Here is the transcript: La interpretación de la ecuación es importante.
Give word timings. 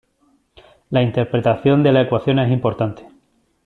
La 0.89 1.03
interpretación 1.03 1.83
de 1.83 1.91
la 1.91 2.01
ecuación 2.01 2.39
es 2.39 2.51
importante. 2.51 3.05